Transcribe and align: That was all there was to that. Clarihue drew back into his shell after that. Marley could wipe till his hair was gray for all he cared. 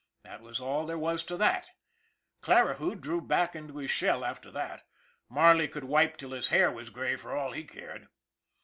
That 0.23 0.41
was 0.41 0.59
all 0.59 0.87
there 0.87 0.97
was 0.97 1.21
to 1.25 1.37
that. 1.37 1.69
Clarihue 2.41 2.95
drew 2.99 3.21
back 3.21 3.55
into 3.55 3.77
his 3.77 3.91
shell 3.91 4.25
after 4.25 4.49
that. 4.49 4.83
Marley 5.29 5.67
could 5.67 5.83
wipe 5.83 6.17
till 6.17 6.31
his 6.31 6.47
hair 6.47 6.71
was 6.71 6.89
gray 6.89 7.15
for 7.15 7.37
all 7.37 7.51
he 7.51 7.63
cared. 7.63 8.07